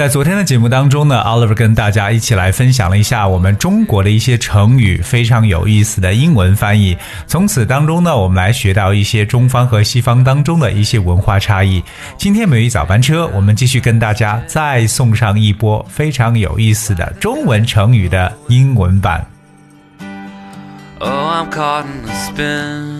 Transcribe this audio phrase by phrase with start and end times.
[0.00, 6.96] 在昨天的节目当中呢，Oliver 跟大家一起来分享了一下我们中国的一些成语，非常有意思的英文翻译。
[7.26, 11.84] 从此当中呢，我们来学到一些中方和西方当中的一些文化差异。
[12.16, 19.22] 今天美语早班车，我们继续跟大家再送上一波非常有意思的中文成语的英文版。
[20.98, 22.99] Oh, I'm caught in a spin.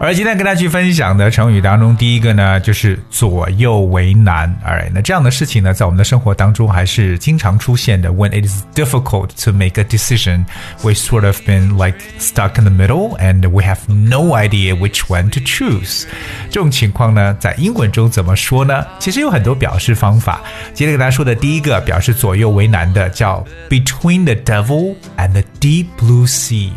[0.00, 4.48] 而今天跟大家去分享的成语当中，第一个呢就是左右为难。
[4.64, 8.08] 哎，那这样的事情呢，在我们的生活当中还是经常出现的。
[8.10, 10.44] When it is difficult to make a decision,
[10.82, 15.00] we sort of been like stuck in the middle, and we have no idea which
[15.08, 16.04] one to choose。
[16.48, 18.86] 这种情况呢，在英文中怎么说呢？
[19.00, 20.40] 其实有很多表示方法。
[20.72, 26.70] 今天给大家说的第一个表示左右为难的，叫 Between the devil and the deep blue sea。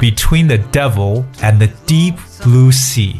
[0.00, 3.15] Between the devil and the deep blue sea，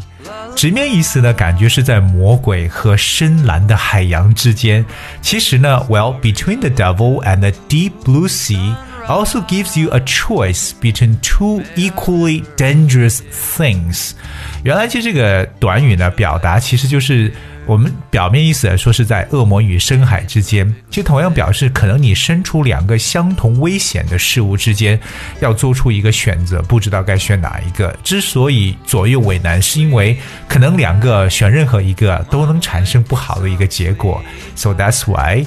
[0.54, 4.84] 直面意思呢，感觉是在魔鬼和深蓝的海洋之间。
[5.20, 8.74] 其实呢，Well between the devil and the deep blue sea
[9.06, 13.20] also gives you a choice between two equally dangerous
[13.56, 14.12] things。
[14.64, 17.32] 原来其实这个短语呢，表达其实就是。
[17.67, 24.99] 我们表面意思来说是在恶魔与深海之间，其实同样表示可能你身处两个相同危险的事物之间，
[25.39, 27.95] 要做出一个选择，不知道该选哪一个。
[28.03, 30.17] 之所以左右为难，是因为
[30.47, 34.21] 可能两个选任何一个都能产生不好的一个结果。
[34.55, 35.45] So that's why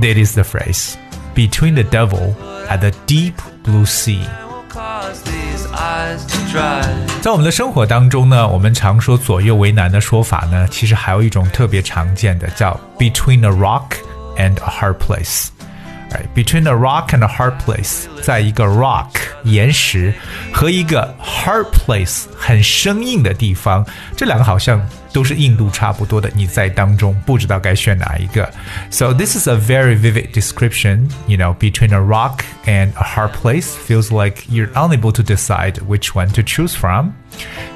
[0.00, 0.94] that is the phrase
[1.34, 2.34] between the devil
[2.68, 3.34] and the deep
[3.64, 4.20] blue sea.
[7.20, 13.96] 在我们的生活当中呢，我们常说左右为难的说法呢，其实还有一种特别常见的，叫 between a rock
[14.36, 15.48] and a hard place。
[16.33, 19.09] Between a rock and a hard place，在一个 rock
[19.43, 20.13] 岩石
[20.53, 23.85] 和一个 hard place 很生硬的地方，
[24.15, 24.81] 这两个好像
[25.11, 26.31] 都是硬度差不多的。
[26.33, 28.49] 你在当中不知道该选哪一个。
[28.89, 31.09] So this is a very vivid description.
[31.27, 35.79] You know, between a rock and a hard place, feels like you're unable to decide
[35.87, 37.11] which one to choose from.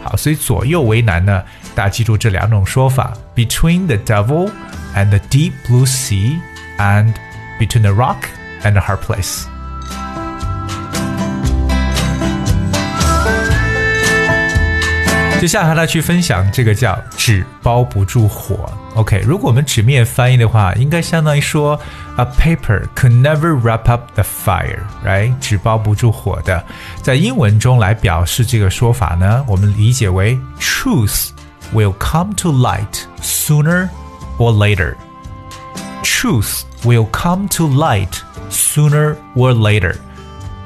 [0.03, 1.44] 好，所以左右为难呢，
[1.75, 4.50] 大家记住这两种说法：between the devil
[4.96, 6.40] and the deep blue sea
[6.78, 7.14] and
[7.59, 8.25] between a rock
[8.64, 9.46] and a hard place.
[15.40, 18.72] 接下来和大家去分享这个叫“纸包不住火”。
[18.94, 21.80] OK，如果我们纸面翻译的话，应该相当于说
[22.18, 25.34] “A paper could never wrap up the fire”，right？
[25.40, 26.64] 纸包不住火的，
[27.02, 31.30] 在英文中来表示这个说法呢，我们理解为 “Truth
[31.74, 33.90] will come to light sooner
[34.38, 34.94] or later”。
[36.06, 38.19] Truth will come to light
[38.50, 39.96] sooner or later。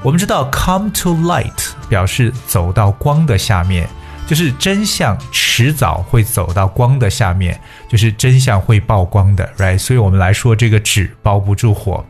[0.03, 3.87] 我们知道 come to light 表示走到光的下面，
[4.27, 7.59] 就是真相迟早会走到光的下面，
[7.89, 9.79] 就是真相会曝光的，right？
[9.79, 12.03] 所以我们来说这个纸包不住火。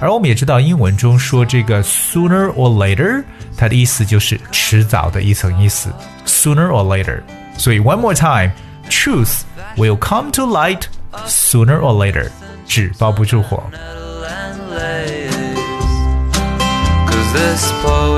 [0.00, 3.22] 而我们也知道英文中说这个 sooner or later，
[3.56, 5.90] 它的意思就是迟早的一层意思，
[6.26, 7.20] sooner or later。
[7.56, 9.42] 所以 one more time，truth
[9.76, 10.82] will come to light
[11.27, 12.29] Sooner or later。
[12.67, 13.63] 纸包不住火。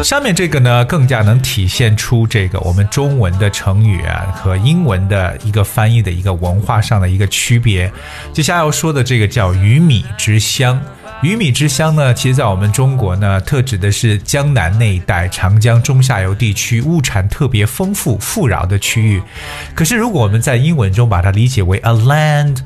[0.04, 7.92] 下面这个呢，更加能体现出这个我们中文的成语啊和英文的一个翻译的一个文化上的一个区别。
[8.34, 10.82] 接下来要说的这个叫“鱼米之乡”。
[11.24, 19.22] 鱼米之乡呢，其实在我们中国呢，特指的是江南那一带长江中下游地区物产特别丰富富饶的区域。
[19.76, 22.58] 可是如果我们在英文中把它理解为 a land。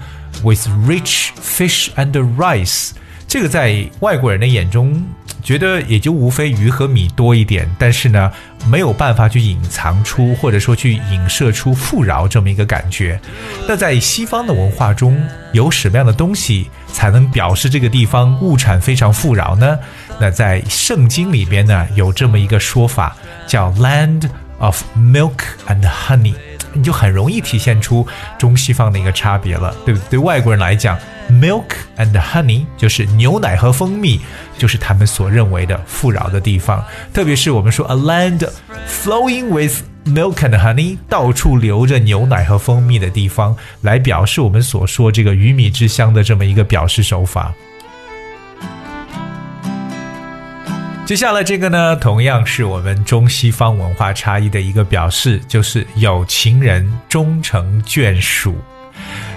[0.46, 2.92] With rich fish and rice，
[3.28, 5.03] 这个在外国人的眼中，
[5.42, 8.32] 觉得也就无非鱼和米多一点，但是呢，
[8.70, 13.20] 没有办法去隐藏出或者说去影射出富饶这么一个感觉。
[13.68, 15.20] 那在西方的文化中，
[15.52, 19.80] 有什么样的东西才能表示这个地方物产非常富饶呢？
[20.20, 23.18] 那在圣经里边呢，有这么一个说法，
[23.48, 26.36] 叫 Land of Milk and Honey。
[26.76, 28.06] 你就很容易体现出
[28.38, 30.10] 中西方的一个差别了，对不对？
[30.10, 30.98] 对外国人来讲
[31.32, 31.64] ，milk
[31.98, 34.20] and honey 就是牛奶和蜂蜜，
[34.58, 36.84] 就是他们所认为的富饶的地方。
[37.14, 38.48] 特别是我们说 a land
[38.88, 47.54] flowing with milk and honey，到处流着牛奶和蜂蜜的地方，来表示我们所说这个鱼米之乡的这么一个表示手法。
[51.05, 58.55] 接下来这个呢，同样是我们中西方文化差异的一个表示，就是有情人终成眷属。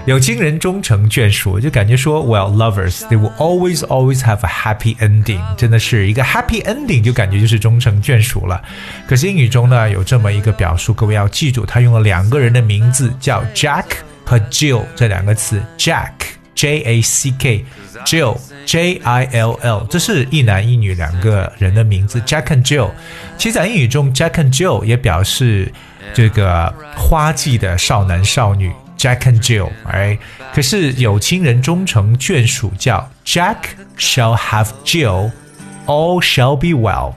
[0.05, 8.59] 有情人终成眷属，就感觉说，Well, lovers they will always always have a happy ending，真的是一个 happy ending，就感觉就是终成眷属了。
[9.07, 13.85] 可是英语中呢，有这么一个表述，各位要记住，他用了两个人的名字，叫 Jack
[14.25, 16.13] 和 Jill 这两个词，Jack
[16.59, 17.65] J A C K。
[18.05, 22.89] Jill J I L L，这是一男一女两个人的名字，Jack and Jill。
[23.37, 25.71] 其实，在英语中，Jack and Jill 也表示
[26.13, 29.69] 这个花季的少男少女，Jack and Jill。
[29.85, 30.17] 哎，
[30.53, 33.57] 可是有情人终成眷属，叫 Jack
[33.97, 37.13] shall have Jill，all shall be well。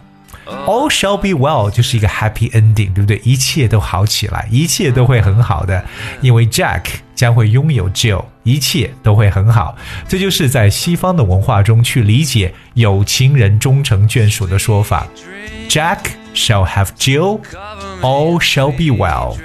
[0.67, 3.21] All shall be well 就是一个 happy ending，对不对？
[3.25, 5.85] 一切都好起来，一切都会很好的，
[6.21, 6.83] 因为 Jack
[7.15, 9.77] 将会拥有 Jill，一切都会很好。
[10.09, 15.07] 这就是在西方的文化中去理解有情人终成眷属的说法。
[15.69, 15.99] Jack
[16.35, 19.37] shall have Jill，all shall be well。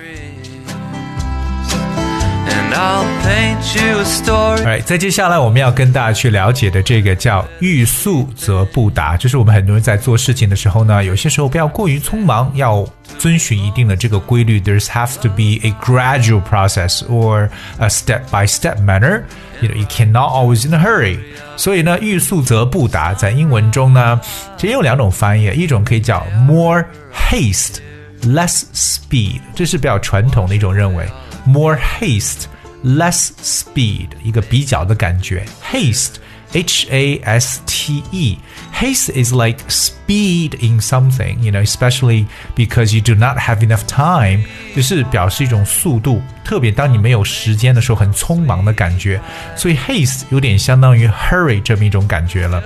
[4.64, 12.86] 哎，再接下来我们要跟大家去了解的这个叫“欲速则不达”，就是我们很多人在做事情的时候呢，有些时候不要过于匆忙，要
[13.18, 14.60] 遵循一定的这个规律。
[14.60, 17.48] There's has to be a gradual process or
[17.78, 19.22] a step-by-step manner.
[19.60, 21.18] You know, you cannot always in a hurry.
[21.56, 24.20] 所以呢，“欲速则不达”在英文中呢，
[24.56, 26.84] 其实有两种翻译，一种可以叫 more
[27.14, 27.78] haste,
[28.22, 31.06] less speed，这是比较传统的一种认为，
[31.46, 32.44] more haste。
[32.84, 35.44] less speed，一个比较的感觉。
[35.70, 38.38] Haste。H A S T E.
[38.74, 43.86] Haste is like speed in something, you know, especially because you do not have enough
[43.86, 44.44] time.
[44.76, 49.18] 就是表示一种速度，特别当你没有时间的时候，很匆忙的感觉。
[49.56, 52.62] 所以 haste 有点相当于 hurry 这么一种感觉了。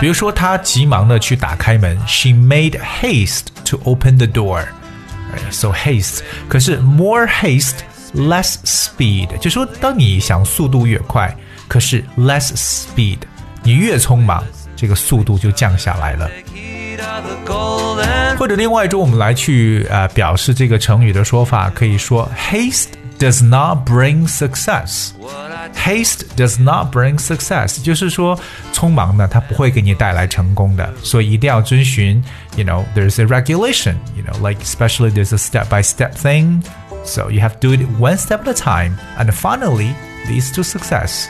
[0.00, 4.64] 比如说，她急忙的去打开门，She made haste to open the door.
[5.52, 7.76] So haste，可是 more haste
[8.14, 11.34] less speed，就说当你想速度越快，
[11.68, 13.18] 可是 less speed，
[13.62, 14.42] 你越匆忙，
[14.74, 16.30] 这个速度就降下来了。
[18.38, 22.88] 或者另外一种，我们来去呃表示这个成语的说法，可以说 haste
[23.18, 28.38] does not bring success。Haste does not bring success，就是说
[28.72, 32.22] 匆忙呢，它不会给你带来成功的，所以一定要遵循，
[32.56, 36.62] you know，there's a regulation，you know，like especially there's a step by step thing。
[37.04, 39.94] so you have to do it one step at a time, and finally
[40.28, 41.26] leads to success.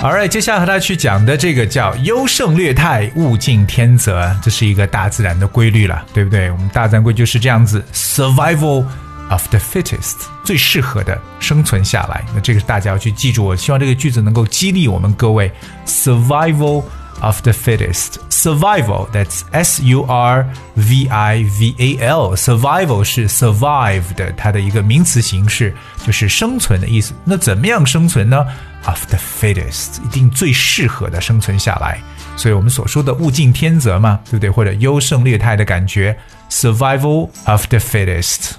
[0.00, 6.50] Alright，接下来和大家去讲的这个叫优胜劣汰，物竞天择，这是一个大自然的规律了，对不对？
[6.52, 8.84] 我们大自然规就是这样子，survival
[9.28, 10.14] of the fittest，
[10.44, 12.24] 最适合的生存下来。
[12.32, 15.50] 那这个大家要去记住，我希望这个句子能够激励我们各位，
[15.84, 16.84] survival。
[17.22, 18.18] of the fittest.
[18.30, 20.46] Survival, that's S U R
[20.76, 22.36] V I V A L.
[22.36, 25.74] Survival 是 survive 的它的一个名词形式，
[26.06, 27.12] 就是生存的意思。
[27.24, 28.46] 那怎么样生存呢？
[28.86, 32.00] Of the fittest，一定最适合的生存下来。
[32.36, 34.48] 所以我们所说的物竞天择嘛，对不对？
[34.48, 36.16] 或者优胜劣汰的感觉，
[36.48, 38.52] survival of the fittest。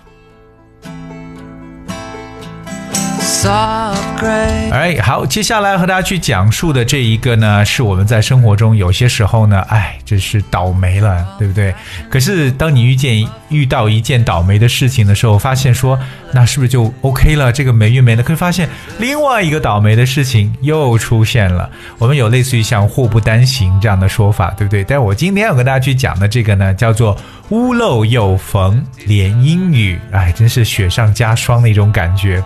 [3.46, 11.74] 哎，好，接下来和大家去讲述的这一个呢，是我们在生活中有些时候呢，哎，真是倒霉了，对不对？
[12.08, 15.98] 可是当你遇见遇到一件倒霉的事情的时候，发现说，
[16.32, 17.53] 那是不是就 OK 了？
[17.53, 18.67] 这个霉运没了，可以发现
[18.98, 21.69] 另外一个倒霉的事情又出现了。
[21.98, 24.82] 我们有类似于像祸不单行这样的说法，对不对？
[24.84, 27.17] 但我今天要跟大家去讲的这个呢，叫做
[27.51, 32.43] 屋漏又逢连阴雨，哎，真是雪上加霜的一种感觉。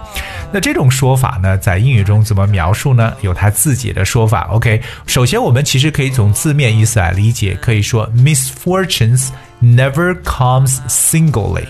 [0.50, 0.87] 那这种。
[0.90, 3.12] 说法呢，在英语中怎么描述呢？
[3.20, 4.48] 有他自己的说法。
[4.50, 9.28] OK，首先我们其实可以从字面意思来理解，可以说 misfortunes
[9.62, 11.64] never comes singly。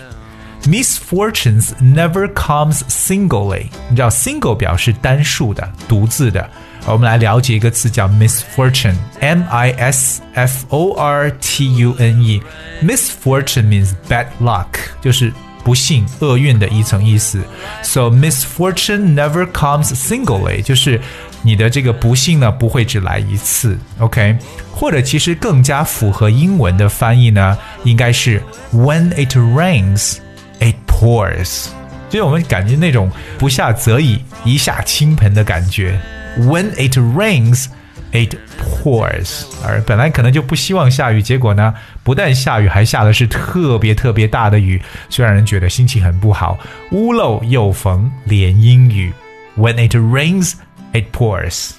[0.63, 3.67] misfortunes never comes singly。
[3.89, 6.49] 你知道 single 表示单数的、独自的。
[6.85, 12.41] 我们来了解一个词叫 misfortune，M I S F O R T U N E。
[12.81, 14.65] misfortune means bad luck，
[15.01, 15.31] 就是
[15.62, 17.42] 不幸、厄运的一层意思。
[17.82, 21.00] So misfortune never comes singly，就是
[21.42, 23.78] 你的这个不幸呢不会只来一次。
[23.98, 24.36] OK，
[24.70, 28.42] 或者其实更加符合英文的翻译呢，应该是
[28.72, 30.16] When it rains,
[30.60, 31.66] it pours。
[32.10, 36.00] 就是我们感觉那种不下则已，一下倾盆的感觉。
[36.38, 38.36] When it rains。It
[38.81, 46.57] pours，而本来可能就不希望下雨，结果呢，不但下雨，还下的是特别特别大的雨，虽然人觉得心情很不好。
[46.91, 49.11] 屋漏又逢连阴雨
[49.57, 50.53] ，When it rains,
[50.93, 51.71] it pours。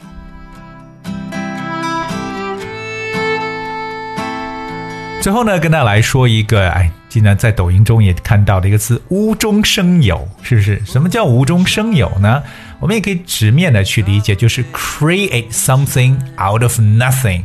[5.21, 10.81] 最后呢，跟大家来说一个，哎，经常在抖音中也看到的一个词“无中生有”，是不是？
[10.87, 12.43] 什么叫无中生有呢？
[12.79, 17.43] 我们也可以直面的去理解，就是 create something out of nothing。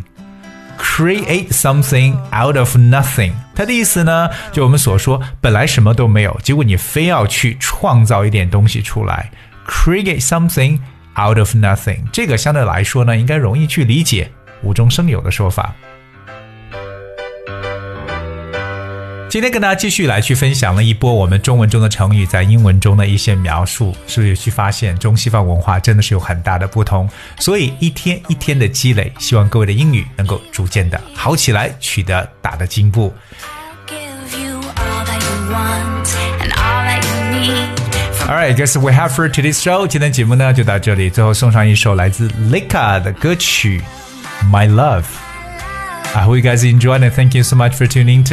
[0.77, 9.29] create something out of nothing，它的意思呢，就我们所说，本来什么都没有，结果你非要去创造一点东西出来
[9.67, 10.79] ，create something
[11.17, 14.29] out of nothing，这个相对来说呢，应该容易去理解，
[14.63, 15.74] 无中生有的说法。
[19.35, 27.09] 今天跟大家继续来去分享了一波我们中文中的成语在英文中的一些描述，是不是去发现中西方文化真的是有很大的不同？
[27.38, 33.14] 所以一天一天的积累，希望各位的英语能够逐渐的好起来，取得大的进步。
[38.26, 39.87] Alright, guess we have for today's show。
[39.87, 43.80] 今天节目呢就到这里，最后送上一首来自 Lika 的歌曲《
[44.50, 48.25] My Love》。I hope you guys enjoyed and thank you so much for tuning in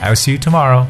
[0.00, 0.08] today.
[0.08, 0.88] I'll see you tomorrow.